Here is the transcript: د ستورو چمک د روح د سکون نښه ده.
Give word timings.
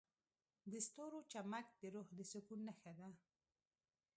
د 0.71 0.73
ستورو 0.87 1.19
چمک 1.31 1.65
د 1.81 1.83
روح 1.93 2.07
د 2.17 2.19
سکون 2.31 2.59
نښه 2.67 2.91
ده. 2.99 3.09